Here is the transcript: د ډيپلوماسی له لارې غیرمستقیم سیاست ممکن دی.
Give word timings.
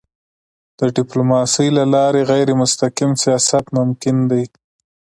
د 0.79 0.81
ډيپلوماسی 0.97 1.67
له 1.77 1.83
لارې 1.93 2.21
غیرمستقیم 2.31 3.11
سیاست 3.23 3.65
ممکن 3.77 4.15
دی. 4.31 4.43